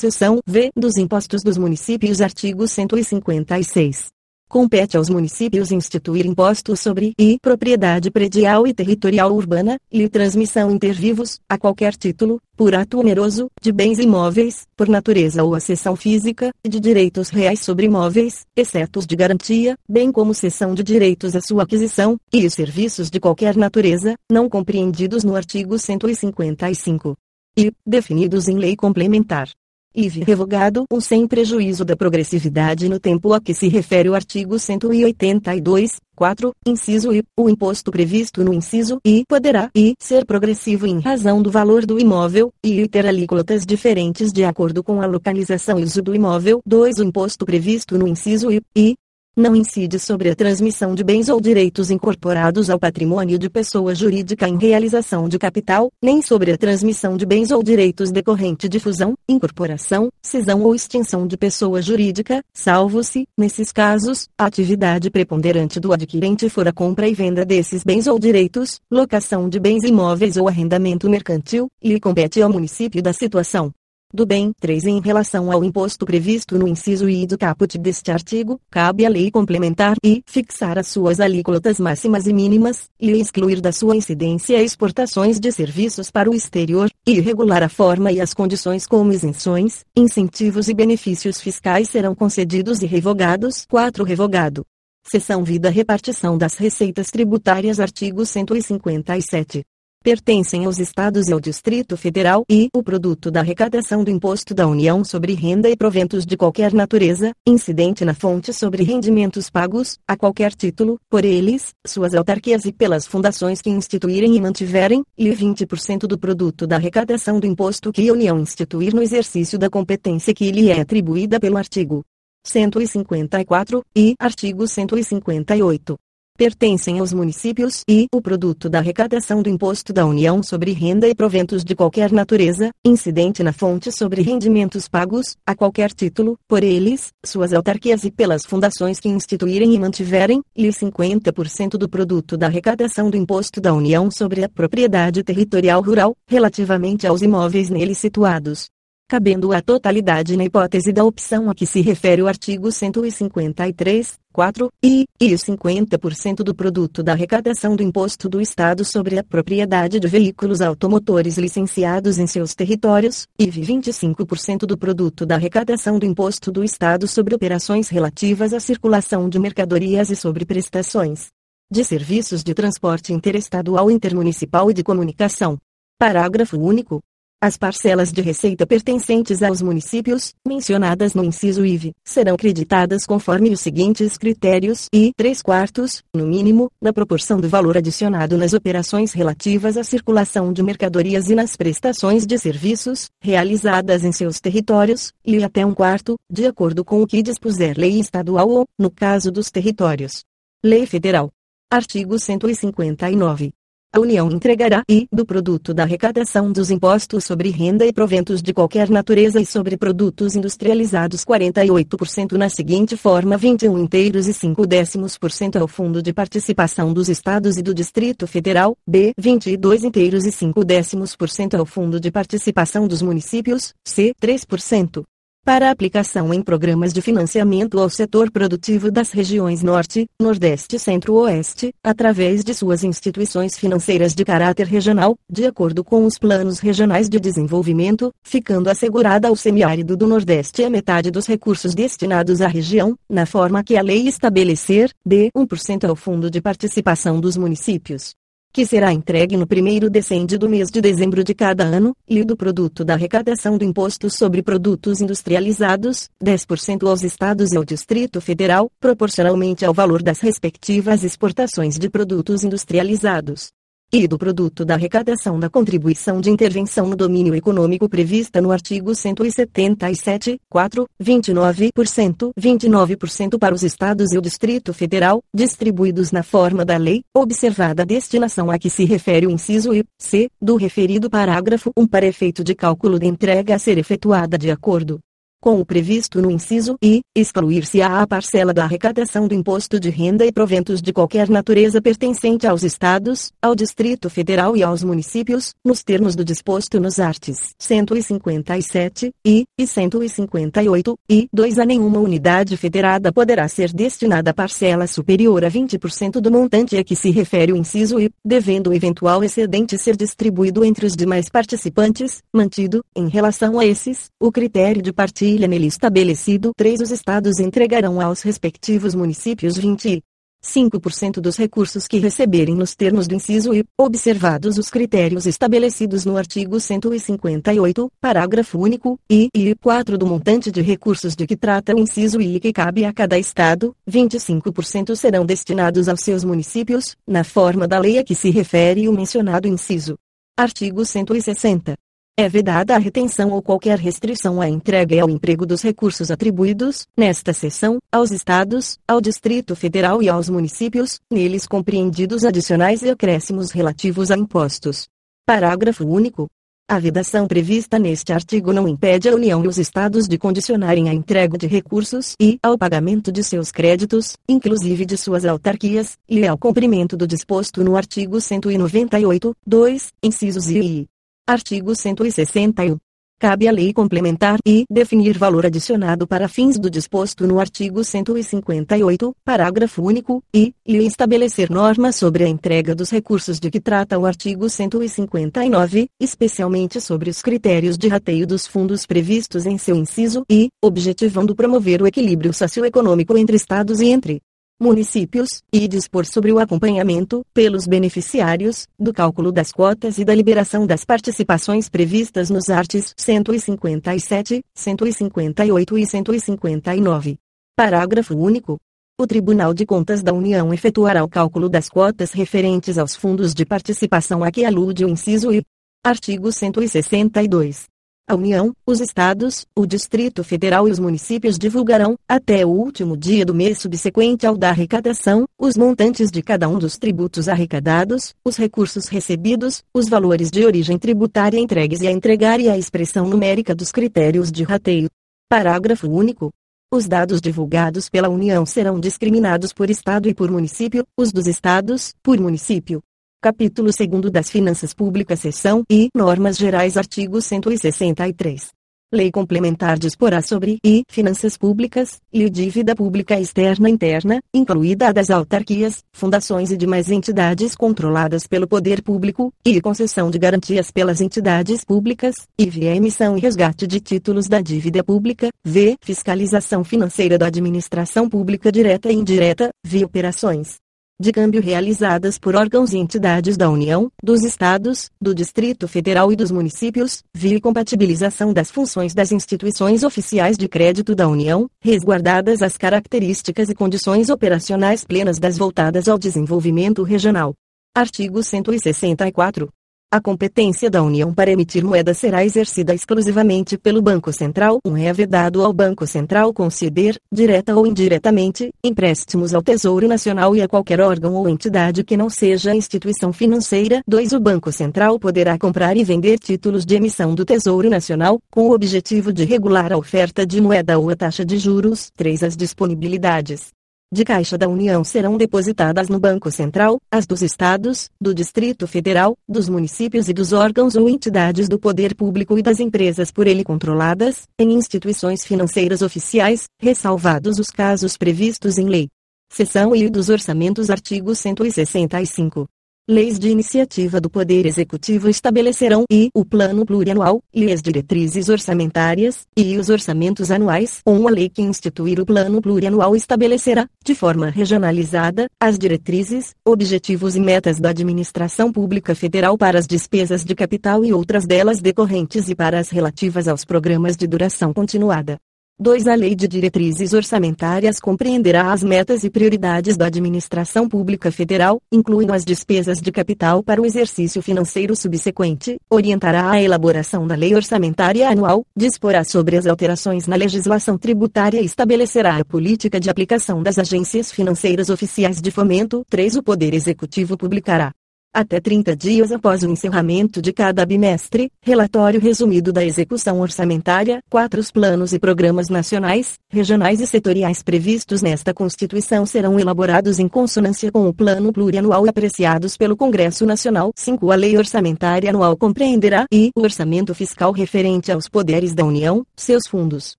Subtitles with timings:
[0.00, 4.06] Seção V dos Impostos dos Municípios Artigo 156.
[4.48, 11.38] Compete aos municípios instituir impostos sobre e propriedade predial e territorial urbana, e transmissão intervivos,
[11.46, 16.68] a qualquer título, por ato oneroso, de bens imóveis, por natureza ou acessão física, e
[16.70, 21.42] de direitos reais sobre imóveis, exceto os de garantia, bem como cessão de direitos à
[21.42, 27.14] sua aquisição, e os serviços de qualquer natureza, não compreendidos no artigo 155.
[27.54, 29.50] E, definidos em lei complementar.
[29.94, 34.58] IV revogado ou sem prejuízo da progressividade no tempo a que se refere o artigo
[34.58, 41.00] 182, 4, inciso I, o imposto previsto no inciso I poderá e ser progressivo em
[41.00, 45.82] razão do valor do imóvel, e ter alíquotas diferentes de acordo com a localização e
[45.82, 46.60] uso do imóvel.
[46.66, 46.98] 2.
[46.98, 48.94] O imposto previsto no inciso I, I,
[49.36, 54.48] não incide sobre a transmissão de bens ou direitos incorporados ao patrimônio de pessoa jurídica
[54.48, 59.14] em realização de capital, nem sobre a transmissão de bens ou direitos decorrente de fusão,
[59.28, 66.48] incorporação, cisão ou extinção de pessoa jurídica, salvo-se, nesses casos, a atividade preponderante do adquirente
[66.48, 71.08] for a compra e venda desses bens ou direitos, locação de bens imóveis ou arrendamento
[71.08, 73.72] mercantil, e lhe compete ao município da situação
[74.12, 74.52] do bem.
[74.60, 74.84] 3.
[74.84, 79.30] Em relação ao imposto previsto no inciso I do caput deste artigo, cabe à lei
[79.30, 85.38] complementar e fixar as suas alíquotas máximas e mínimas, e excluir da sua incidência exportações
[85.38, 90.68] de serviços para o exterior, e regular a forma e as condições como isenções, incentivos
[90.68, 93.64] e benefícios fiscais serão concedidos e revogados.
[93.68, 94.04] 4.
[94.04, 94.64] Revogado.
[95.06, 99.64] Seção Vida Repartição das Receitas Tributárias Artigo 157
[100.02, 104.66] pertencem aos estados e ao Distrito Federal e o produto da arrecadação do Imposto da
[104.66, 110.16] União sobre renda e proventos de qualquer natureza, incidente na fonte sobre rendimentos pagos, a
[110.16, 116.06] qualquer título, por eles, suas autarquias e pelas fundações que instituírem e mantiverem, e 20%
[116.06, 120.50] do produto da arrecadação do imposto que a União instituir no exercício da competência que
[120.50, 122.02] lhe é atribuída pelo artigo
[122.46, 125.98] 154 e artigo 158
[126.40, 131.14] pertencem aos municípios e o produto da arrecadação do Imposto da União sobre renda e
[131.14, 137.12] proventos de qualquer natureza, incidente na fonte sobre rendimentos pagos, a qualquer título, por eles,
[137.22, 143.10] suas autarquias e pelas fundações que instituírem e mantiverem, e 50% do produto da arrecadação
[143.10, 148.70] do Imposto da União sobre a propriedade territorial rural, relativamente aos imóveis neles situados
[149.10, 154.70] cabendo a totalidade na hipótese da opção a que se refere o artigo 153, 4,
[154.80, 160.06] e, e 50% do produto da arrecadação do imposto do Estado sobre a propriedade de
[160.06, 166.62] veículos automotores licenciados em seus territórios, e 25% do produto da arrecadação do imposto do
[166.62, 171.30] Estado sobre operações relativas à circulação de mercadorias e sobre prestações
[171.68, 175.58] de serviços de transporte interestadual intermunicipal e de comunicação.
[175.98, 177.00] Parágrafo único.
[177.42, 183.60] As parcelas de receita pertencentes aos municípios, mencionadas no inciso IV, serão creditadas conforme os
[183.60, 189.78] seguintes critérios e 3 quartos, no mínimo, da proporção do valor adicionado nas operações relativas
[189.78, 195.64] à circulação de mercadorias e nas prestações de serviços, realizadas em seus territórios, e até
[195.64, 200.24] um quarto, de acordo com o que dispuser lei estadual ou, no caso dos territórios.
[200.62, 201.30] Lei Federal.
[201.72, 203.50] Artigo 159.
[203.92, 208.54] A União entregará e do produto da arrecadação dos impostos sobre renda e proventos de
[208.54, 215.18] qualquer natureza e sobre produtos industrializados 48% na seguinte forma 21 inteiros e 5 décimos
[215.18, 220.24] por cento ao Fundo de Participação dos Estados e do Distrito Federal, B 22 inteiros
[220.24, 225.02] e 5 décimos por cento ao Fundo de Participação dos Municípios, C 3%
[225.44, 231.72] para aplicação em programas de financiamento ao setor produtivo das regiões Norte, Nordeste e Centro-Oeste,
[231.82, 237.18] através de suas instituições financeiras de caráter regional, de acordo com os planos regionais de
[237.18, 243.26] desenvolvimento, ficando assegurada ao semiárido do Nordeste a metade dos recursos destinados à região, na
[243.26, 248.14] forma que a lei estabelecer, de 1% ao Fundo de Participação dos Municípios
[248.52, 252.36] que será entregue no primeiro decende do mês de dezembro de cada ano, e do
[252.36, 258.70] produto da arrecadação do Imposto sobre Produtos Industrializados, 10% aos Estados e ao Distrito Federal,
[258.80, 263.50] proporcionalmente ao valor das respectivas exportações de produtos industrializados
[263.92, 268.94] e do produto da arrecadação da contribuição de intervenção no domínio econômico prevista no artigo
[268.94, 276.76] 177, 4, 29%, 29% para os estados e o Distrito Federal, distribuídos na forma da
[276.76, 281.72] lei, observada a destinação a que se refere o inciso I, C, do referido parágrafo
[281.76, 285.00] 1 para efeito de cálculo de entrega a ser efetuada de acordo
[285.40, 290.26] com o previsto no inciso I, excluir-se-á a parcela da arrecadação do imposto de renda
[290.26, 295.82] e proventos de qualquer natureza pertencente aos estados, ao Distrito Federal e aos municípios, nos
[295.82, 303.10] termos do disposto nos artes 157 e, e 158 e 2 a nenhuma unidade federada
[303.10, 307.98] poderá ser destinada parcela superior a 20% do montante a que se refere o inciso
[307.98, 313.64] I, devendo o eventual excedente ser distribuído entre os demais participantes, mantido, em relação a
[313.64, 316.52] esses, o critério de partilha nele estabelecido.
[316.56, 316.80] 3.
[316.80, 320.02] Os estados entregarão aos respectivos municípios 20
[320.42, 326.16] 5% dos recursos que receberem nos termos do inciso I, observados os critérios estabelecidos no
[326.16, 331.78] artigo 158, parágrafo único, e, e 4 do montante de recursos de que trata o
[331.78, 337.68] inciso I que cabe a cada estado, 25% serão destinados aos seus municípios, na forma
[337.68, 339.98] da lei a que se refere o mencionado inciso.
[340.38, 341.74] Artigo 160.
[342.18, 346.86] É vedada a retenção ou qualquer restrição à entrega e ao emprego dos recursos atribuídos,
[346.96, 353.52] nesta seção, aos Estados, ao Distrito Federal e aos municípios, neles compreendidos adicionais e acréscimos
[353.52, 354.86] relativos a impostos.
[355.24, 356.28] Parágrafo único.
[356.68, 360.94] A vedação prevista neste artigo não impede a União e os Estados de condicionarem a
[360.94, 366.38] entrega de recursos e ao pagamento de seus créditos, inclusive de suas autarquias, e ao
[366.38, 370.89] cumprimento do disposto no artigo 198, 2, incisos I e I.
[371.30, 372.76] Artigo 161.
[373.16, 379.14] Cabe à lei complementar e definir valor adicionado para fins do disposto no artigo 158,
[379.24, 384.06] parágrafo único, e, e estabelecer normas sobre a entrega dos recursos de que trata o
[384.06, 390.48] artigo 159, especialmente sobre os critérios de rateio dos fundos previstos em seu inciso e,
[390.60, 394.20] objetivando promover o equilíbrio socioeconômico entre estados e entre
[394.60, 400.66] municípios, e dispor sobre o acompanhamento, pelos beneficiários, do cálculo das cotas e da liberação
[400.66, 407.16] das participações previstas nos artes 157, 158 e 159.
[407.56, 408.58] Parágrafo único.
[409.00, 413.46] O Tribunal de Contas da União efetuará o cálculo das cotas referentes aos fundos de
[413.46, 415.42] participação a que alude o inciso I.
[415.82, 417.64] Artigo 162.
[418.08, 423.24] A União, os Estados, o Distrito Federal e os municípios divulgarão, até o último dia
[423.24, 428.36] do mês subsequente ao da arrecadação, os montantes de cada um dos tributos arrecadados, os
[428.36, 433.54] recursos recebidos, os valores de origem tributária entregues e a entregar e a expressão numérica
[433.54, 434.88] dos critérios de rateio.
[435.28, 436.30] Parágrafo único.
[436.72, 441.94] Os dados divulgados pela União serão discriminados por Estado e por município, os dos Estados,
[442.02, 442.80] por município.
[443.22, 448.48] Capítulo 2 das Finanças Públicas Seção e Normas Gerais Artigo 163.
[448.90, 454.92] Lei complementar disporá sobre e finanças públicas, e dívida pública externa e interna, incluída a
[454.92, 461.02] das autarquias, fundações e demais entidades controladas pelo poder público, e concessão de garantias pelas
[461.02, 465.76] entidades públicas, e via emissão e resgate de títulos da dívida pública, v.
[465.82, 470.56] fiscalização financeira da administração pública direta e indireta, via operações
[471.00, 476.16] de câmbio realizadas por órgãos e entidades da União, dos Estados, do Distrito Federal e
[476.16, 482.58] dos municípios, via compatibilização das funções das instituições oficiais de crédito da União, resguardadas as
[482.58, 487.32] características e condições operacionais plenas das voltadas ao desenvolvimento regional.
[487.74, 489.48] Artigo 164.
[489.92, 494.60] A competência da União para emitir moeda será exercida exclusivamente pelo Banco Central.
[494.64, 500.42] Um é vedado ao Banco Central conceder, direta ou indiretamente, empréstimos ao Tesouro Nacional e
[500.42, 503.82] a qualquer órgão ou entidade que não seja instituição financeira.
[503.84, 504.12] 2.
[504.12, 508.54] O Banco Central poderá comprar e vender títulos de emissão do Tesouro Nacional, com o
[508.54, 511.90] objetivo de regular a oferta de moeda ou a taxa de juros.
[511.96, 512.22] 3.
[512.22, 513.50] As disponibilidades
[513.92, 519.16] de Caixa da União serão depositadas no Banco Central, as dos Estados, do Distrito Federal,
[519.28, 523.42] dos municípios e dos órgãos ou entidades do poder público e das empresas por ele
[523.42, 528.88] controladas, em instituições financeiras oficiais, ressalvados os casos previstos em lei.
[529.32, 532.46] Seção I dos Orçamentos Artigo 165.
[532.90, 539.28] Leis de iniciativa do Poder Executivo estabelecerão e o Plano Plurianual, e as diretrizes orçamentárias,
[539.36, 540.80] e os orçamentos anuais.
[540.84, 547.20] Uma lei que instituir o Plano Plurianual estabelecerá, de forma regionalizada, as diretrizes, objetivos e
[547.20, 552.34] metas da administração pública federal para as despesas de capital e outras delas decorrentes e
[552.34, 555.16] para as relativas aos programas de duração continuada.
[555.62, 555.88] 2.
[555.88, 562.14] A Lei de Diretrizes Orçamentárias compreenderá as metas e prioridades da administração pública federal, incluindo
[562.14, 568.08] as despesas de capital para o exercício financeiro subsequente, orientará a elaboração da Lei Orçamentária
[568.08, 573.58] Anual, disporá sobre as alterações na legislação tributária e estabelecerá a política de aplicação das
[573.58, 575.84] agências financeiras oficiais de fomento.
[575.90, 576.16] 3.
[576.16, 577.70] O Poder Executivo publicará
[578.12, 584.40] até 30 dias após o encerramento de cada bimestre, relatório resumido da execução orçamentária, 4
[584.40, 590.72] os planos e programas nacionais, regionais e setoriais previstos nesta Constituição serão elaborados em consonância
[590.72, 593.72] com o plano plurianual apreciados pelo Congresso Nacional.
[593.76, 599.04] 5 a lei orçamentária anual compreenderá e o orçamento fiscal referente aos poderes da União,
[599.16, 599.96] seus fundos,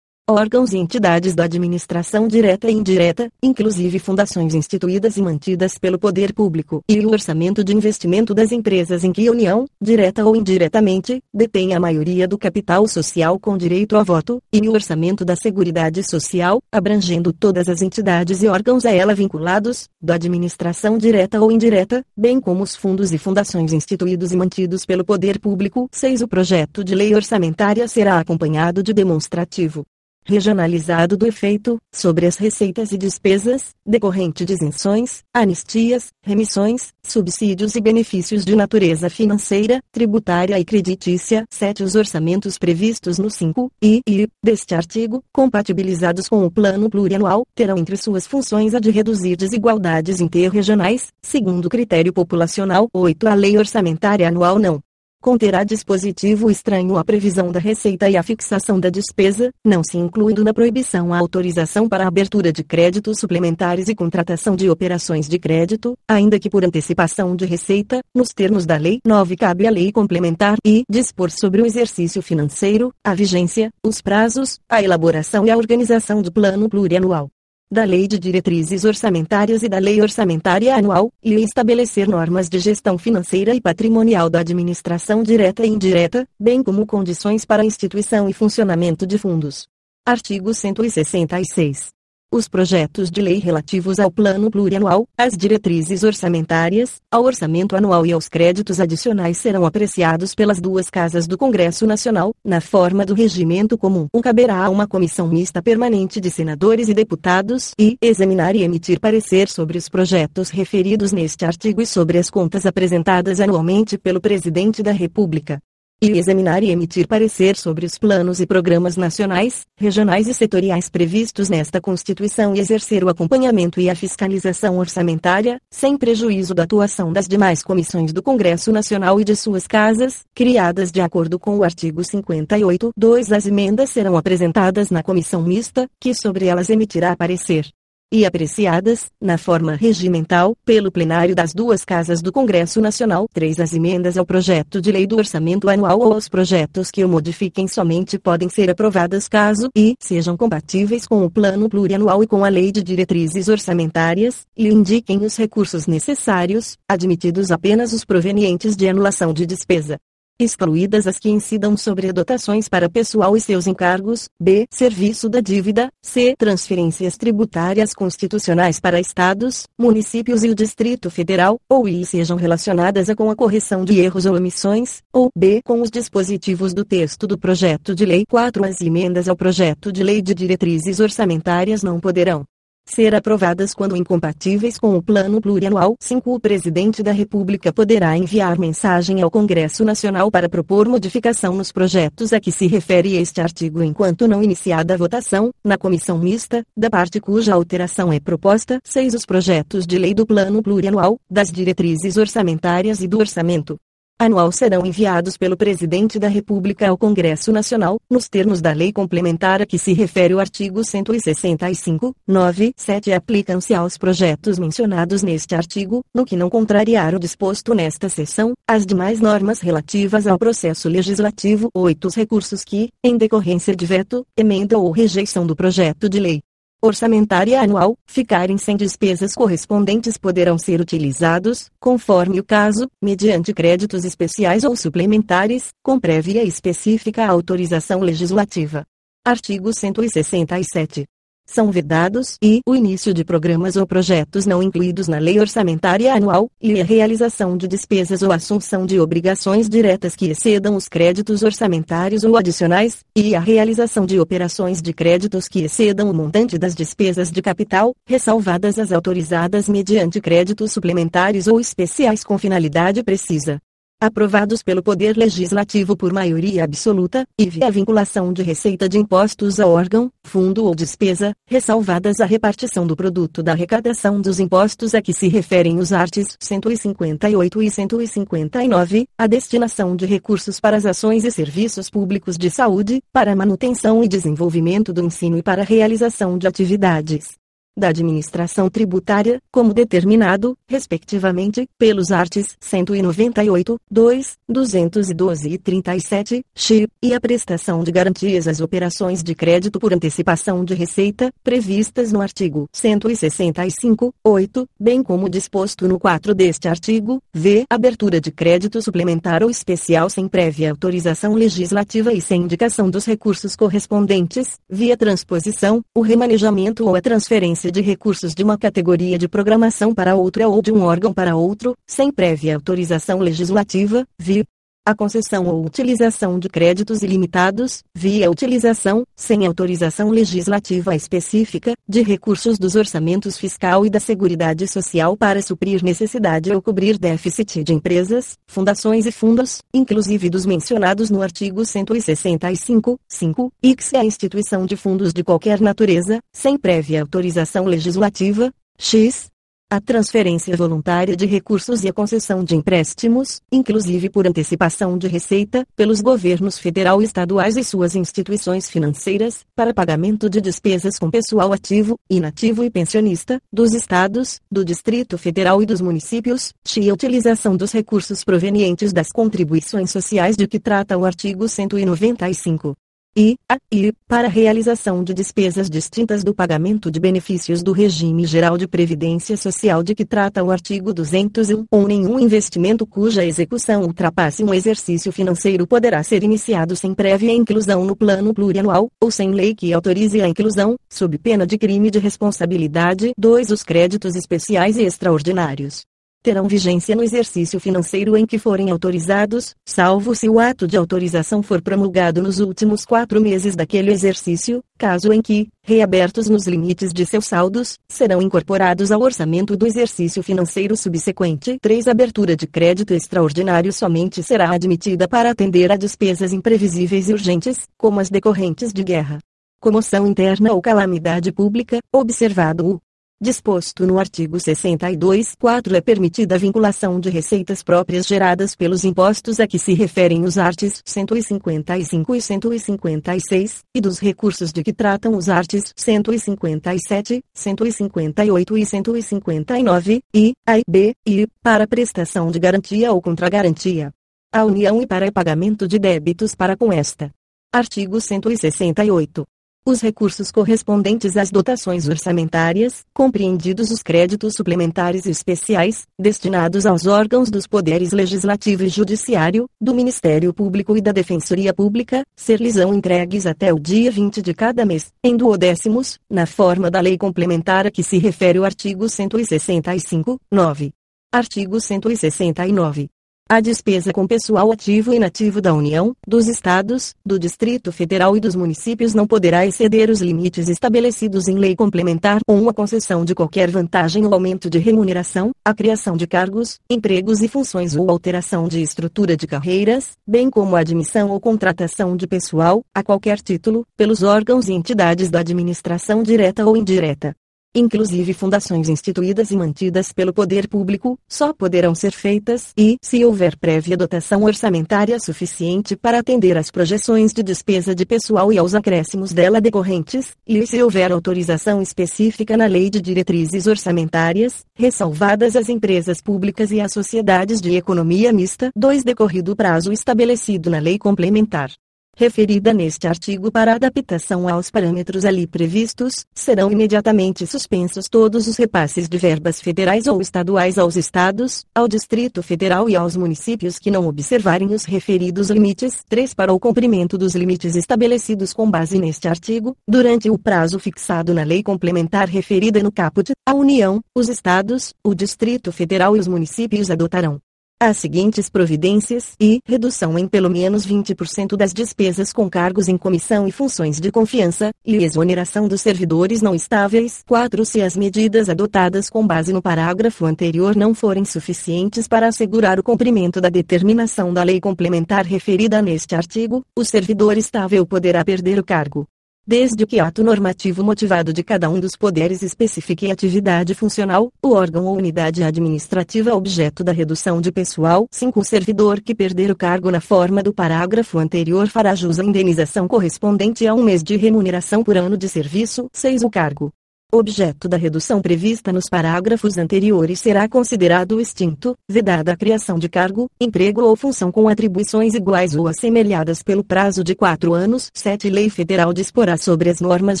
[0.32, 6.32] órgãos e entidades da administração direta e indireta, inclusive fundações instituídas e mantidas pelo poder
[6.32, 11.20] público, e o orçamento de investimento das empresas em que a União, direta ou indiretamente,
[11.32, 16.02] detém a maioria do capital social com direito a voto, e o orçamento da Seguridade
[16.02, 22.04] Social, abrangendo todas as entidades e órgãos a ela vinculados, da administração direta ou indireta,
[22.16, 25.88] bem como os fundos e fundações instituídos e mantidos pelo poder público.
[25.92, 26.22] 6.
[26.22, 29.84] O projeto de lei orçamentária será acompanhado de demonstrativo
[30.24, 37.80] regionalizado do efeito, sobre as receitas e despesas, decorrente de isenções, anistias, remissões, subsídios e
[37.80, 41.44] benefícios de natureza financeira, tributária e creditícia.
[41.50, 41.82] 7.
[41.82, 47.76] Os orçamentos previstos no 5 e I deste artigo, compatibilizados com o plano plurianual, terão
[47.76, 52.88] entre suas funções a de reduzir desigualdades interregionais, segundo critério populacional.
[52.92, 53.26] 8.
[53.26, 54.80] A lei orçamentária anual não
[55.22, 60.42] conterá dispositivo estranho à previsão da receita e à fixação da despesa, não se incluindo
[60.42, 65.38] na proibição a autorização para a abertura de créditos suplementares e contratação de operações de
[65.38, 69.92] crédito, ainda que por antecipação de receita, nos termos da Lei 9 cabe à lei
[69.92, 75.56] complementar e dispor sobre o exercício financeiro, a vigência, os prazos, a elaboração e a
[75.56, 77.30] organização do plano plurianual
[77.72, 82.98] da Lei de Diretrizes Orçamentárias e da Lei Orçamentária Anual, e estabelecer normas de gestão
[82.98, 89.06] financeira e patrimonial da administração direta e indireta, bem como condições para instituição e funcionamento
[89.06, 89.66] de fundos.
[90.06, 92.01] Artigo 166
[92.32, 98.12] os projetos de lei relativos ao plano plurianual, às diretrizes orçamentárias, ao orçamento anual e
[98.12, 103.76] aos créditos adicionais serão apreciados pelas duas casas do Congresso Nacional, na forma do regimento
[103.76, 104.06] comum.
[104.14, 108.98] Um caberá a uma comissão mista permanente de senadores e deputados e examinar e emitir
[108.98, 114.82] parecer sobre os projetos referidos neste artigo e sobre as contas apresentadas anualmente pelo Presidente
[114.82, 115.60] da República
[116.02, 121.48] e examinar e emitir parecer sobre os planos e programas nacionais, regionais e setoriais previstos
[121.48, 127.28] nesta Constituição e exercer o acompanhamento e a fiscalização orçamentária, sem prejuízo da atuação das
[127.28, 132.02] demais comissões do Congresso Nacional e de suas casas, criadas de acordo com o artigo
[132.02, 132.90] 58.
[132.96, 133.32] 2.
[133.32, 137.70] As emendas serão apresentadas na comissão mista, que sobre elas emitirá parecer
[138.12, 143.26] e apreciadas, na forma regimental, pelo plenário das duas casas do Congresso Nacional.
[143.32, 143.58] 3.
[143.58, 147.66] As emendas ao projeto de lei do orçamento anual ou aos projetos que o modifiquem
[147.66, 152.50] somente podem ser aprovadas caso e sejam compatíveis com o plano plurianual e com a
[152.50, 159.32] lei de diretrizes orçamentárias, e indiquem os recursos necessários, admitidos apenas os provenientes de anulação
[159.32, 159.98] de despesa
[160.38, 164.66] excluídas as que incidam sobre dotações para pessoal e seus encargos, b.
[164.70, 166.34] serviço da dívida, c.
[166.38, 173.16] transferências tributárias constitucionais para estados, municípios e o Distrito Federal, ou i sejam relacionadas a
[173.16, 175.60] com a correção de erros ou omissões, ou b.
[175.64, 178.64] com os dispositivos do texto do projeto de lei 4.
[178.64, 182.44] As emendas ao projeto de lei de diretrizes orçamentárias não poderão
[182.84, 185.96] ser aprovadas quando incompatíveis com o plano plurianual.
[186.00, 186.34] 5.
[186.34, 192.32] O presidente da República poderá enviar mensagem ao Congresso Nacional para propor modificação nos projetos
[192.32, 196.90] a que se refere este artigo enquanto não iniciada a votação, na comissão mista, da
[196.90, 198.80] parte cuja alteração é proposta.
[198.84, 199.14] 6.
[199.14, 203.78] Os projetos de lei do plano plurianual, das diretrizes orçamentárias e do orçamento
[204.24, 209.60] anual serão enviados pelo Presidente da República ao Congresso Nacional, nos termos da lei complementar
[209.60, 216.04] a que se refere o artigo 165, 9, 7 aplicam-se aos projetos mencionados neste artigo,
[216.14, 221.68] no que não contrariar o disposto nesta seção, as demais normas relativas ao processo legislativo.
[221.74, 222.06] 8.
[222.06, 226.42] Os recursos que, em decorrência de veto, emenda ou rejeição do projeto de lei,
[226.82, 234.64] orçamentária anual, ficarem sem despesas correspondentes poderão ser utilizados, conforme o caso, mediante créditos especiais
[234.64, 238.84] ou suplementares, com prévia específica autorização legislativa.
[239.24, 241.06] Artigo 167
[241.46, 246.48] são vedados e o início de programas ou projetos não incluídos na lei orçamentária anual,
[246.60, 252.24] e a realização de despesas ou assunção de obrigações diretas que excedam os créditos orçamentários
[252.24, 257.30] ou adicionais, e a realização de operações de créditos que excedam o montante das despesas
[257.30, 263.58] de capital, ressalvadas as autorizadas mediante créditos suplementares ou especiais com finalidade precisa.
[264.02, 269.66] Aprovados pelo Poder Legislativo por maioria absoluta, e via vinculação de receita de impostos a
[269.66, 275.12] órgão, fundo ou despesa, ressalvadas a repartição do produto da arrecadação dos impostos a que
[275.12, 281.30] se referem os artes 158 e 159, a destinação de recursos para as ações e
[281.30, 287.41] serviços públicos de saúde, para manutenção e desenvolvimento do ensino e para realização de atividades
[287.76, 297.14] da administração tributária, como determinado, respectivamente, pelos artes 198, 2, 212 e 37, XI, e
[297.14, 302.68] a prestação de garantias às operações de crédito por antecipação de receita, previstas no artigo
[302.72, 307.64] 165, 8, bem como disposto no 4 deste artigo, v.
[307.70, 313.56] abertura de crédito suplementar ou especial sem prévia autorização legislativa e sem indicação dos recursos
[313.56, 319.28] correspondentes, via transposição, o remanejamento ou a transferência transferência de recursos de uma categoria de
[319.28, 324.44] programação para outra ou de um órgão para outro, sem prévia autorização legislativa, via
[324.84, 332.58] a concessão ou utilização de créditos ilimitados, via utilização, sem autorização legislativa específica, de recursos
[332.58, 338.36] dos orçamentos fiscal e da Seguridade Social para suprir necessidade ou cobrir déficit de empresas,
[338.48, 344.66] fundações e fundos, inclusive dos mencionados no artigo 165, 5, e que se a instituição
[344.66, 349.31] de fundos de qualquer natureza, sem prévia autorização legislativa, x,
[349.72, 355.66] a transferência voluntária de recursos e a concessão de empréstimos, inclusive por antecipação de receita,
[355.74, 361.54] pelos governos federal e estaduais e suas instituições financeiras, para pagamento de despesas com pessoal
[361.54, 367.56] ativo, inativo e pensionista, dos estados, do Distrito Federal e dos municípios, e a utilização
[367.56, 372.76] dos recursos provenientes das contribuições sociais de que trata o artigo 195
[373.16, 378.56] e, a, e, para realização de despesas distintas do pagamento de benefícios do regime geral
[378.56, 384.42] de previdência social de que trata o artigo 201 ou nenhum investimento cuja execução ultrapasse
[384.42, 389.54] um exercício financeiro poderá ser iniciado sem prévia inclusão no plano plurianual, ou sem lei
[389.54, 393.12] que autorize a inclusão, sob pena de crime de responsabilidade.
[393.18, 393.50] 2.
[393.50, 395.82] Os créditos especiais e extraordinários
[396.22, 401.42] terão vigência no exercício financeiro em que forem autorizados, salvo se o ato de autorização
[401.42, 407.04] for promulgado nos últimos quatro meses daquele exercício, caso em que, reabertos nos limites de
[407.04, 411.58] seus saldos, serão incorporados ao orçamento do exercício financeiro subsequente.
[411.60, 411.88] 3.
[411.88, 417.98] Abertura de crédito extraordinário somente será admitida para atender a despesas imprevisíveis e urgentes, como
[417.98, 419.18] as decorrentes de guerra,
[419.60, 422.80] comoção interna ou calamidade pública, observado o
[423.22, 429.46] disposto no artigo 62.4 é permitida a vinculação de receitas próprias geradas pelos impostos a
[429.46, 435.28] que se referem os artes 155 e 156, e dos recursos de que tratam os
[435.28, 443.00] artes 157, 158 e 159, e, a e b, e, para prestação de garantia ou
[443.00, 443.92] contragarantia.
[444.34, 447.12] A União e para pagamento de débitos para com esta.
[447.54, 449.24] Artigo 168.
[449.64, 457.46] Os recursos correspondentes às dotações orçamentárias, compreendidos os créditos suplementares especiais, destinados aos órgãos dos
[457.46, 463.58] poderes legislativo e judiciário, do Ministério Público e da Defensoria Pública, ser-lhes-ão entregues até o
[463.60, 467.98] dia 20 de cada mês, em duodécimos, na forma da lei complementar a que se
[467.98, 470.72] refere o artigo 165, 9.
[471.12, 472.88] Artigo 169.
[473.28, 478.20] A despesa com pessoal ativo e inativo da União, dos Estados, do Distrito Federal e
[478.20, 483.14] dos municípios não poderá exceder os limites estabelecidos em lei complementar ou a concessão de
[483.14, 488.46] qualquer vantagem ou aumento de remuneração, a criação de cargos, empregos e funções ou alteração
[488.46, 493.64] de estrutura de carreiras, bem como a admissão ou contratação de pessoal, a qualquer título,
[493.78, 497.16] pelos órgãos e entidades da administração direta ou indireta
[497.54, 503.36] inclusive fundações instituídas e mantidas pelo poder público, só poderão ser feitas e, se houver
[503.36, 509.12] prévia dotação orçamentária suficiente para atender às projeções de despesa de pessoal e aos acréscimos
[509.12, 516.00] dela decorrentes, e se houver autorização específica na Lei de Diretrizes Orçamentárias, ressalvadas as empresas
[516.00, 521.50] públicas e as sociedades de economia mista, dois decorrido o prazo estabelecido na lei complementar
[521.96, 528.88] referida neste artigo para adaptação aos parâmetros ali previstos, serão imediatamente suspensos todos os repasses
[528.88, 533.86] de verbas federais ou estaduais aos estados, ao Distrito Federal e aos municípios que não
[533.86, 535.82] observarem os referidos limites.
[535.88, 536.14] 3.
[536.14, 541.24] Para o cumprimento dos limites estabelecidos com base neste artigo, durante o prazo fixado na
[541.24, 546.70] lei complementar referida no caput, a União, os estados, o Distrito Federal e os municípios
[546.70, 547.20] adotarão
[547.68, 553.28] as seguintes providências e redução em pelo menos 20% das despesas com cargos em comissão
[553.28, 557.02] e funções de confiança, e exoneração dos servidores não estáveis.
[557.06, 557.44] 4.
[557.44, 562.64] Se as medidas adotadas com base no parágrafo anterior não forem suficientes para assegurar o
[562.64, 568.44] cumprimento da determinação da lei complementar referida neste artigo, o servidor estável poderá perder o
[568.44, 568.86] cargo
[569.26, 574.66] desde que ato normativo motivado de cada um dos poderes especifique atividade funcional, o órgão
[574.66, 577.86] ou unidade administrativa objeto da redução de pessoal.
[577.90, 578.20] 5.
[578.20, 582.66] O servidor que perder o cargo na forma do parágrafo anterior fará jus à indenização
[582.66, 585.68] correspondente a um mês de remuneração por ano de serviço.
[585.72, 586.02] 6.
[586.02, 586.52] O cargo
[586.94, 593.08] objeto da redução prevista nos parágrafos anteriores será considerado extinto, vedada a criação de cargo,
[593.18, 597.70] emprego ou função com atribuições iguais ou assemelhadas pelo prazo de quatro anos.
[597.72, 598.10] 7.
[598.10, 600.00] Lei Federal disporá sobre as normas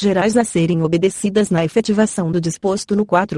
[0.00, 3.30] gerais a serem obedecidas na efetivação do disposto no 4.